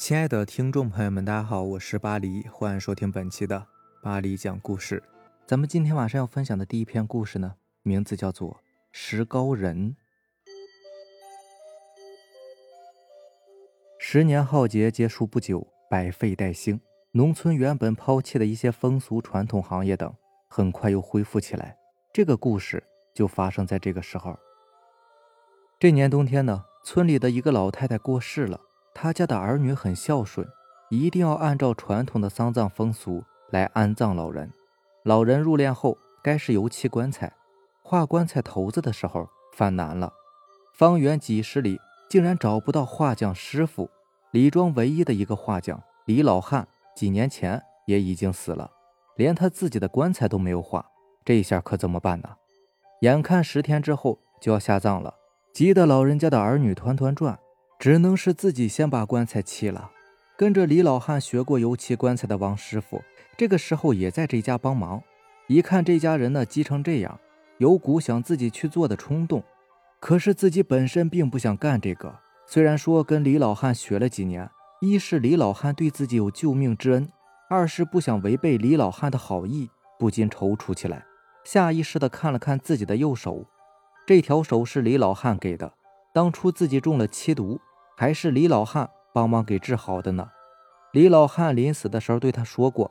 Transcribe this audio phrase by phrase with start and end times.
[0.00, 3.66] 亲爱的听众朋友们，大家好，我是巴黎，欢迎收听本期的
[4.02, 5.02] 巴黎讲故事。
[5.46, 8.50] 咱们今天晚上要分享的第一篇故事呢，名字叫做
[8.92, 9.90] 《石膏人》。
[13.98, 16.80] 十年浩劫结束不久，百废待兴，
[17.12, 20.10] 农村原本抛弃的一些风俗传统行业等，
[20.48, 21.76] 很快又恢复起来。
[22.10, 22.82] 这个故事
[23.14, 24.34] 就发生在这个时候。
[25.78, 28.58] 这年冬天呢，村里的一个老太太过世了。
[28.94, 30.46] 他家的儿女很孝顺，
[30.90, 34.50] 一定要按照传统的丧葬风俗来安葬老人。
[35.04, 37.32] 老人入殓后，该是油漆棺材，
[37.82, 40.12] 画棺材头子的时候犯难了。
[40.74, 43.90] 方圆几十里竟然找不到画匠师傅。
[44.32, 48.70] 李庄唯一的一个画匠李老汉，几年前也已经死了，
[49.16, 50.84] 连他自己的棺材都没有画。
[51.24, 52.28] 这下可怎么办呢？
[53.00, 55.14] 眼看十天之后就要下葬了，
[55.52, 57.38] 急得老人家的儿女团团转。
[57.80, 59.90] 只能是自己先把棺材砌了。
[60.36, 63.02] 跟着李老汉学过油漆棺材的王师傅，
[63.38, 65.02] 这个时候也在这家帮忙。
[65.48, 67.18] 一看这家人呢急成这样，
[67.56, 69.42] 有股想自己去做的冲动。
[69.98, 72.14] 可是自己本身并不想干这个。
[72.46, 74.48] 虽然说跟李老汉学了几年，
[74.82, 77.08] 一是李老汉对自己有救命之恩，
[77.48, 81.04] 二是不想违背李老汉的好意，不禁踌躇起来。
[81.44, 83.46] 下意识地看了看自己的右手，
[84.06, 85.72] 这条手是李老汉给的。
[86.12, 87.58] 当初自己中了七毒。
[88.00, 90.30] 还是李老汉帮忙给治好的呢。
[90.92, 92.90] 李老汉临死的时候对他说过，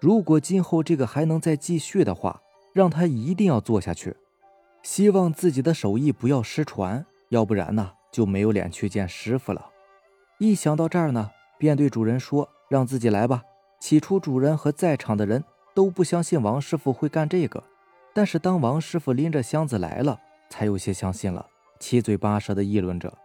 [0.00, 2.42] 如果今后这个还能再继续的话，
[2.72, 4.16] 让他一定要做下去，
[4.82, 9.70] 希望自己的手艺不要失传，要不然呢就没有脸去见师傅了。
[10.40, 13.44] 一想到这儿呢，便对主人说：“让自己来吧。”
[13.78, 17.62] 起初主人和在场的人都不相信王师傅会干这个，
[18.12, 20.18] 但是当王师傅拎着箱子来了，
[20.50, 21.46] 才有些相信了，
[21.78, 23.16] 七嘴八舌的议论着。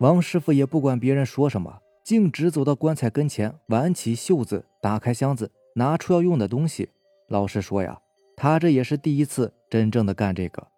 [0.00, 6.88] 王师傅也不管别人说什么，径直走到棺材跟前，挽起袖子，打开箱子，拿出要用的东西。
[7.28, 8.00] 老实说呀，
[8.34, 10.68] 他这也是第一次真正的干这个，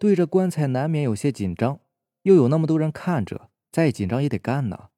[0.00, 1.78] 对着棺材难免有些紧张，
[2.22, 4.88] 又有那么多人看着，再紧张也得干呢。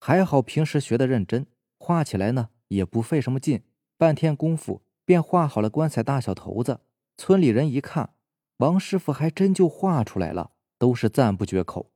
[0.00, 1.46] 还好平时学的认真，
[1.78, 3.60] 画起来呢也不费什么劲，
[3.98, 6.80] 半天功夫便画好了棺材大小头子。
[7.18, 8.14] 村里人一看，
[8.56, 11.90] 王师傅还真就画出来了，都是赞不绝口。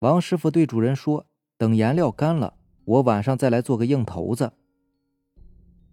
[0.00, 1.26] 王师傅对主人说
[1.56, 4.52] ：“等颜料干了，我晚上再来做个硬头子。”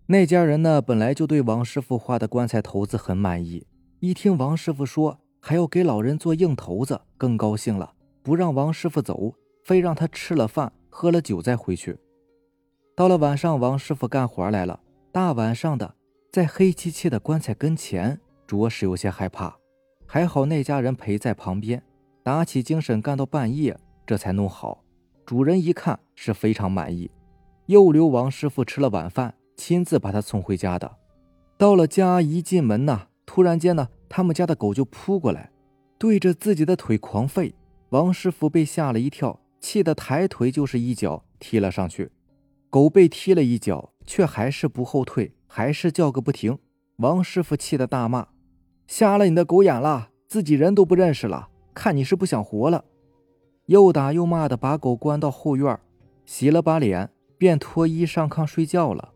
[0.08, 3.66] 那家人呢，本来就对王师傅画的棺材头子很满意，
[4.02, 11.98] 一听王师傅说还要给老人做硬头子，更高兴了，不让王师傅走，非让他吃了饭、喝了酒再回去。
[12.98, 14.82] 到了晚上，王师傅干活来了，
[15.14, 15.96] 大晚上的，
[16.30, 19.58] 在黑漆漆的棺材跟前，着实有些害怕。
[20.06, 21.82] 还好那家人陪在旁边，
[22.22, 23.80] 打起精神干到半夜。
[24.06, 24.84] 这才弄好，
[25.26, 27.10] 主人一看是非常满意，
[27.68, 30.98] 又留王师傅吃了晚饭，亲自把他送回家的。
[31.58, 35.52] 到了家一进门呐，突然间呢，他们家的狗就扑过来，
[35.98, 37.54] 对着自己的腿狂吠。
[37.90, 42.12] 王师傅被吓了一跳，气得抬腿就是一脚踢了上去。
[42.70, 46.58] 狗被踢了一脚，却还是不后退，还是叫个不停。
[46.98, 48.28] 王师傅气得大骂
[48.88, 52.84] ：“瞎了你的狗眼了，自己人都不认识了，看你是不想活了。”
[53.68, 55.80] 又打又骂的把狗关到后院，
[56.26, 59.14] 洗了把脸，便脱衣上炕睡觉了。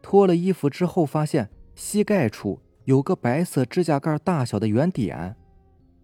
[0.00, 5.36] 脱了衣服之后，发现膝盖处有个白色指甲盖大小的圆点，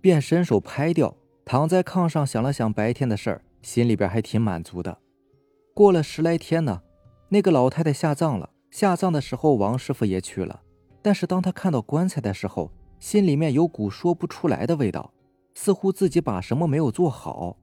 [0.00, 1.16] 便伸手拍掉。
[1.44, 4.98] 躺在炕上想了想白天的事儿，心里边还挺满足的。
[5.72, 6.82] 过了十来天呢，
[7.28, 8.50] 那个老太太下葬了。
[8.72, 10.60] 下葬的时候，王师傅也去了。
[11.00, 15.12] 但是当他看到棺材的时候，心里面有股说不出来的味道，
[15.54, 17.56] 似乎自己把什么没有做好。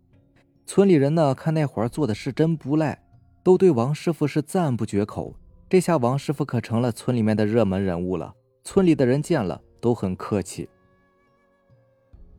[0.66, 3.04] 村里人呢，看那会儿做的是真不赖，
[3.44, 5.36] 都对王师傅是赞不绝口。
[5.70, 10.70] 这下王师傅可成了村里面的热门人物了，村里的人见了都很客气。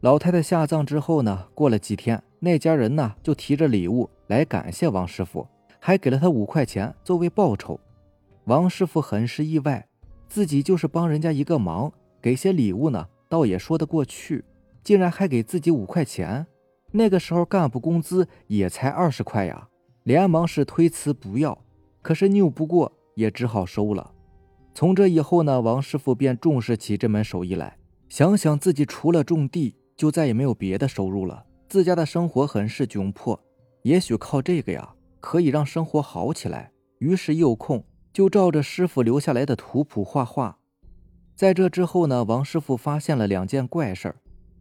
[0.00, 5.46] 老太太下葬之后呢，过了几天，那家人呢就提着礼物来感谢王师傅，
[5.78, 7.78] 还给了他五块钱作为报酬。
[8.44, 9.86] 王师傅很是意外，
[10.28, 14.44] 自己就是帮人家一个忙，给些礼物呢，倒也说得过去，
[14.82, 16.46] 竟然还给自己五块钱。
[16.96, 19.68] 那个时候干部工资也才二十块呀，
[20.04, 21.58] 连忙是推辞不要，
[22.02, 24.12] 可是拗不过，也只好收了。
[24.72, 27.76] 从这以后呢，王师傅便重视起这门手艺来。
[28.08, 33.40] 想想自己除了种地，就再也没有别的收入了，自家的生活很是窘迫。
[33.82, 36.70] 也许靠这个呀，可以让生活好起来。
[37.00, 40.58] 于是，一有空就照着师傅留下来的图谱画画。
[41.34, 44.14] 在这之后呢，王师傅发现了两件怪事。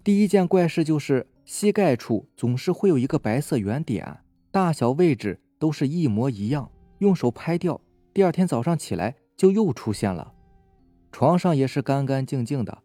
[0.03, 1.27] 第一件怪事就是。
[1.45, 4.19] 膝盖处总是会有一个白色圆点，
[4.51, 7.79] 大小位置都是一模一样，用手拍掉，
[8.13, 10.33] 第二天早上起来就又出现了。
[11.11, 12.77] 床上也是干干净净的，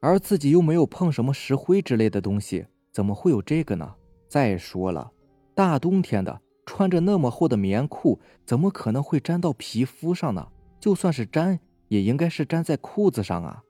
[0.00, 3.94] 而自己又没有碰什么石灰之类的东西，怎么会有这个呢？
[4.28, 5.10] 再说了，
[5.54, 10.48] 大冬天的，穿着那么厚的棉裤，怎么可能会粘到皮肤上呢？
[10.80, 11.58] 就算是粘，
[11.88, 13.62] 也应该是粘在裤子上啊。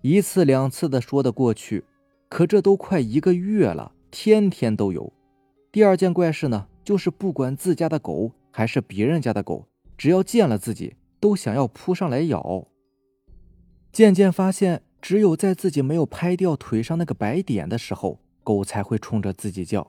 [0.00, 1.84] 一次两次的说得过去，
[2.32, 5.12] 可这都快一个月了，天天都有。
[5.70, 9.68] 第二件怪事呢，就是不管自家的狗还是别人家的狗，
[9.98, 12.66] 只要见了自己，都想要扑上来咬。
[13.92, 19.86] 渐渐发现，只有在自己没有拍掉腿上那个白点的时候，狗才会冲着自己叫。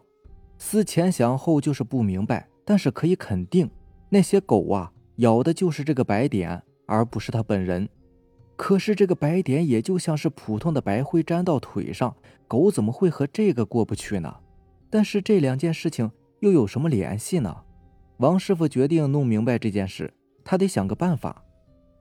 [0.57, 3.71] 思前想后，就是不明白，但是可以肯定，
[4.09, 7.87] 那些狗啊，咬的就是这个白点，而不是它本人。
[8.55, 12.15] 可是这个白点也就像是普通的白灰粘到腿上，
[12.47, 14.35] 狗怎么会和这个过不去呢？
[14.89, 17.55] 但是这两件事情又有什么联系呢？
[18.17, 20.13] 王师傅决定弄明白这件事，
[20.45, 21.43] 他得想个办法。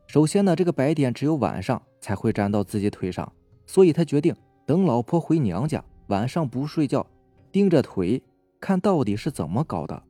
[0.06, 3.32] 首先呢，这个白点只有晚上才会粘到自己腿上，
[3.66, 7.06] 所以他决定等老婆回娘家，晚上不睡觉，
[7.50, 8.22] 盯着腿
[8.60, 10.02] 看到底是怎么搞的。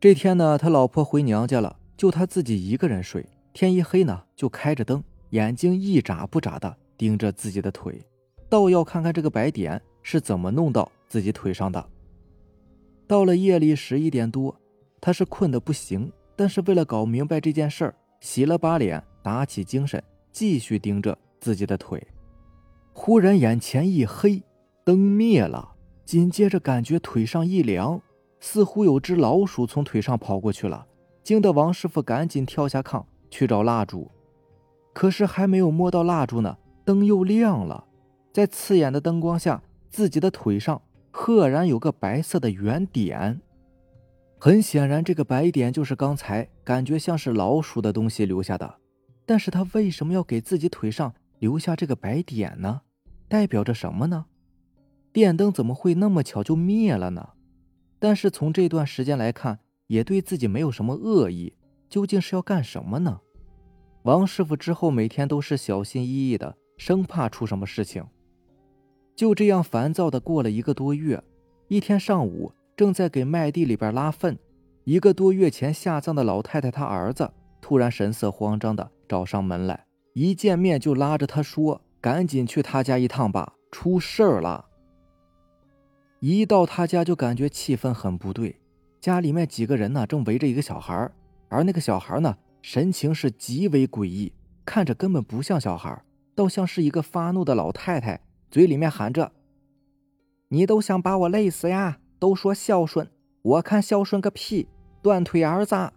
[0.00, 3.26] 这天呢，他老婆回娘家了，就他自己一个人睡。
[3.52, 8.00] 天一黑呢，就开着灯，眼睛一眨不眨的盯着自己的腿，
[8.48, 10.90] 倒要看看这个白点是怎么弄到。
[11.12, 11.86] 自己腿上的。
[13.06, 14.58] 到了夜里十一点多，
[14.98, 20.02] 他是困得不行，但是为了搞明白这件事儿，洗了把脸，打起精神，
[20.32, 22.02] 继续盯着自己的腿。
[22.94, 24.42] 忽然眼前一黑，
[24.84, 25.74] 灯灭了，
[26.06, 28.00] 紧接着感觉腿上一凉，
[28.40, 30.86] 似乎有只老鼠从腿上跑过去了，
[31.22, 34.10] 惊得王师傅赶紧跳下炕去找蜡烛。
[34.92, 37.84] 可是还没有摸到蜡烛呢，灯又亮了，
[38.32, 40.80] 在刺眼的灯光下，自己的腿上。
[41.14, 43.38] 赫然有个白色的圆点，
[44.38, 48.76] 很显然，这个白点就是刚才感觉像是老鼠的东西留下的。
[49.26, 52.80] 但是他为什么要给自己腿上留下这个白点呢？
[53.28, 54.24] 代表着什么呢？
[55.12, 57.28] 电灯怎么会那么巧就灭了呢？
[57.98, 61.52] 但是从这段时间来看，也对自己没有什么恶意。
[61.90, 63.20] 究竟是要干什么呢？
[64.02, 68.04] 王师傅之后每天都是小心翼翼的，生怕出什么事情。
[69.14, 71.22] 就这样烦躁的过了一个多月。
[71.68, 74.36] 一天上午，正在给麦地里边拉粪，
[74.84, 84.66] 一个多月前下葬的老太太她儿子突然神色慌张的找上门来，一见面就拉着他说：“赶紧去他家一趟吧，出事儿了。”
[86.18, 88.60] 一到他家就感觉气氛很不对，
[89.00, 91.08] 家里面几个人呢正围着一个小孩，
[91.48, 94.32] 而那个小孩呢神情是极为诡异，
[94.64, 96.02] 看着根本不像小孩，
[96.34, 98.20] 倒像是一个发怒的老太太。
[98.50, 99.32] 嘴里面喊着
[100.48, 101.98] ：“你都想把我累死呀？
[102.20, 103.10] 都说孝顺，
[103.42, 104.68] 我看孝顺个屁！
[105.02, 105.92] 断腿儿子！”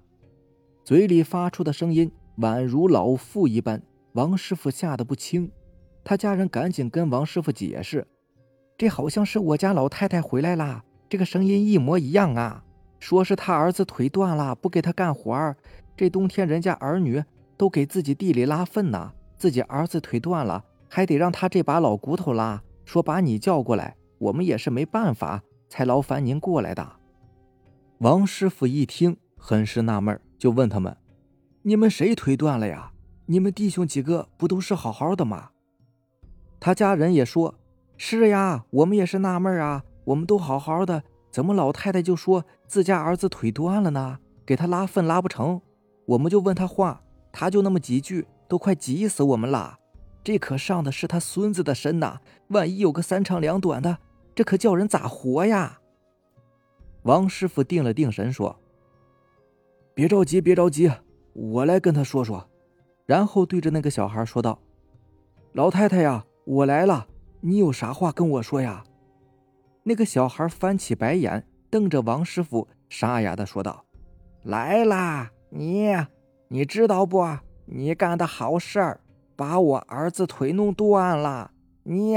[0.83, 3.81] 嘴里发出的声音宛如老妇一般。
[4.13, 5.51] 王师傅吓得不轻，
[6.03, 8.07] 他家人赶紧跟王师傅解释
[8.75, 12.63] ：“这好像是我家老太太回来啦，这个声音一模一样啊！
[12.97, 15.57] 说是他儿子腿断了，不给他干活儿。
[15.95, 17.24] 这冬天人家儿女
[17.57, 26.88] 都给自己地里拉粪呢，自己儿子腿断了。”还得让他这把老骨头拉，说把你叫过来，我们也是没办法，才劳烦您过来的。
[27.98, 30.96] 王师傅一听，很是纳闷，就问他们
[31.63, 32.93] ：“你们谁腿断了呀？
[33.25, 35.50] 你们弟兄几个不都是好好的吗？”
[36.62, 37.55] 他家人也说
[37.98, 44.20] ：“是呀，我们也是纳闷啊，我们都好好的，怎么老太太就说自家儿子腿断了呢？
[44.46, 45.60] 给他拉粪拉不成？
[46.05, 49.79] 我们就问他话，他就那么几句，都快急死我们了。”
[50.24, 52.19] 这可上的是他孙子的身呐！
[52.47, 54.00] 万一有个三长两短的，
[54.33, 55.79] 这可叫人咋活呀？
[57.03, 58.59] 王师傅定了定神说
[59.93, 60.91] ：“别着急，别着急，
[61.33, 62.50] 我来跟他说说。”
[63.05, 64.59] 然后对着那个小孩说道
[65.53, 67.05] ：“老太太呀，我来了，
[67.41, 68.83] 你有啥话跟我说呀？”
[69.88, 73.85] 那个小孩翻起白眼，瞪着王师傅，沙哑的说道
[74.41, 75.95] ：“来啦，你
[76.50, 77.25] 你知道不？
[77.65, 79.01] 你干的好事儿。”
[79.38, 81.51] 把我儿子腿弄断了，
[81.83, 82.15] 你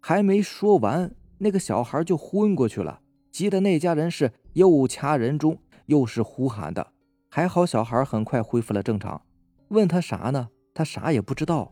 [0.00, 6.86] 还没说完，那个小孩就昏过去了，急得那家人是又掐人中，又是呼喊的。
[7.28, 9.20] 还好小孩很快恢复了正常，
[9.68, 10.48] 问他啥呢？
[10.72, 11.70] 他啥也不知道。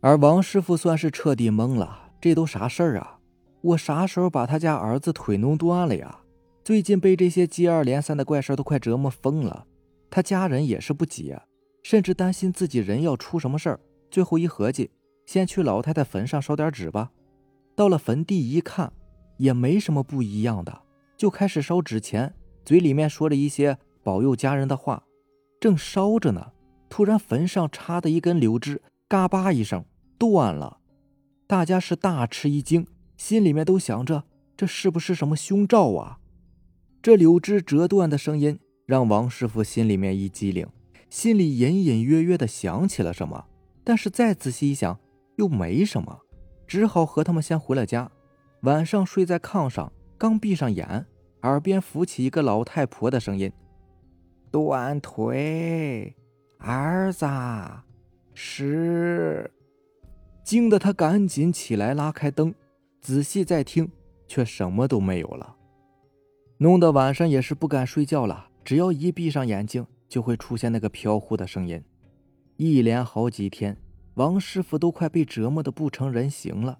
[0.00, 3.18] 而王师傅算是彻底懵了，这都啥事儿啊？
[3.62, 6.20] 我啥时候把他家儿子腿弄断了呀？
[6.64, 9.66] 最近被这些接二连三的怪事都快折磨疯了，
[10.08, 11.42] 他家人也是不解。
[11.82, 13.80] 甚至担心自己人要出什么事儿，
[14.10, 14.90] 最后一合计，
[15.26, 17.12] 先去老太太坟上烧点纸吧。
[17.76, 18.90] 到了坟地一看，
[19.36, 20.80] 也没什么不一样的，
[21.18, 22.32] 就开始烧纸钱。
[22.64, 25.04] 嘴里面说着一些保佑家人的话，
[25.60, 26.52] 正烧着呢。
[26.88, 29.84] 突然，坟上插的一根柳枝，嘎巴一声
[30.16, 30.78] 断了。
[31.46, 32.86] 大家是大吃一惊，
[33.18, 34.24] 心里面都想着
[34.56, 36.20] 这是不是什么凶兆啊？
[37.04, 40.66] 这柳枝折断的声音让王师傅心里面一激灵，
[41.10, 43.44] 心里隐隐约约的想起了什么，
[43.84, 44.98] 但是再仔细一想
[45.36, 46.18] 又没什么，
[46.66, 48.10] 只好和他们先回了家。
[48.62, 51.04] 晚上睡在炕上，刚闭上眼，
[51.42, 53.52] 耳边浮起一个老太婆的声音
[54.50, 56.16] ：“断腿，
[56.56, 57.26] 儿子，
[58.32, 59.50] 是。”
[60.42, 62.54] 惊得他赶紧起来，拉开灯，
[63.02, 63.90] 仔细再听，
[64.26, 65.54] 却什么都没有了，
[66.58, 68.48] 弄得晚上也是不敢睡觉了。
[68.64, 71.82] 只要一闭上眼睛，就会出现那个飘忽的声音。
[72.56, 73.76] 一连好几天，
[74.14, 76.78] 王师傅都快被折磨得不成人形了。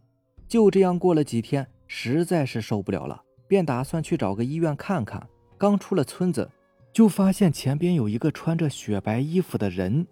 [0.49, 5.27] 就这样过了几天，实在是受不了了，便打算去找个医院看看。
[5.59, 6.51] 刚出了村子，
[6.93, 10.07] 就发现前边有一个穿着雪白衣服的人，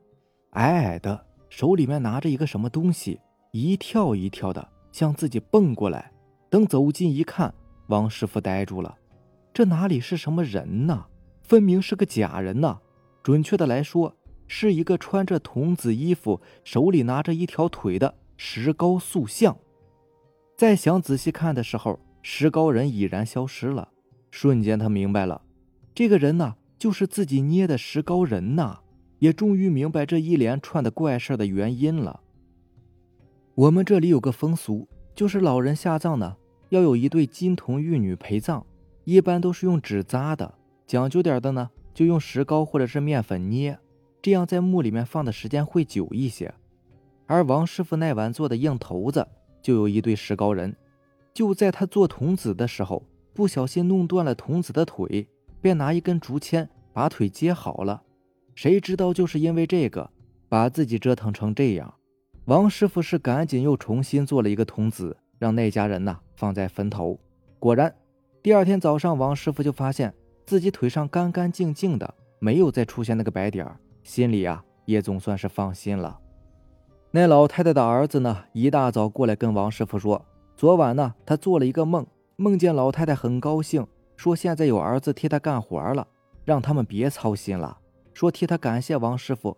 [0.50, 3.20] 矮矮的，手里面拿着一个什么东西。
[3.52, 6.10] 一跳一跳的向自己蹦过来，
[6.50, 7.54] 等走近一看，
[7.88, 8.96] 王师傅呆住了，
[9.54, 11.06] 这哪里是什么人呢？
[11.42, 12.78] 分明是个假人呐！
[13.22, 14.16] 准确的来说，
[14.46, 19.56] 是一个穿着童子衣服、手里拿着一条腿的石膏塑像。
[20.56, 23.88] 再想仔细看的时候，石膏人已然消失了。
[24.30, 25.42] 瞬间，他明白了，
[25.94, 28.78] 这个人呢，就是自己捏的石膏人呐！
[29.18, 32.20] 也终于明白这一连串的怪事的原因了。
[33.54, 36.36] 我们这里有个风俗，就是老人下葬呢，
[36.70, 38.64] 要有一对金童玉女陪葬，
[39.04, 40.54] 一般都是用纸扎的，
[40.86, 43.78] 讲究点的呢，就用石膏或者是面粉捏，
[44.20, 46.52] 这样在墓里面放的时间会久一些。
[47.26, 49.26] 而王师傅那晚做的硬头子，
[49.60, 50.76] 就有一对石膏人，
[51.32, 55.26] 就在他做童子的时候，不小心弄断了童子的腿，
[55.60, 58.02] 便拿一根竹签把腿接好了，
[58.54, 60.10] 谁知道就是因为这个，
[60.48, 61.94] 把自己折腾成这样。
[62.44, 67.18] 王师傅是赶紧又重新做了一个童子，让那家人呐放在坟头。
[67.58, 67.94] 果然，
[68.42, 70.12] 第二天早上，王师傅就发现
[70.44, 73.64] 自己腿上干干净净的，没有再出现那个白点
[74.02, 76.18] 心里啊也总算是放心了。
[77.12, 86.08] 那老太太的儿子呢，一大早过来跟王师傅说，昨晚呢他做了一个梦，梦见老太太很高兴，说现在有儿子替他干活了，
[86.44, 87.78] 让他们别操心了，
[88.12, 89.56] 说替他感谢王师傅。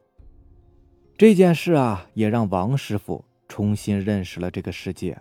[1.17, 5.19] 这件事啊，也让王师傅重新认识了这个世界。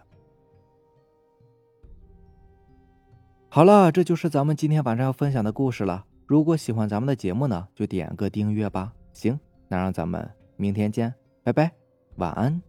[3.53, 6.03] 好了，这就是咱们今天晚上要分享的故事了。
[6.25, 8.91] 如果喜欢咱们的节目呢，就点个订阅吧。
[9.11, 11.71] 行，那让咱们明天见，拜拜，
[12.15, 12.59] 晚安。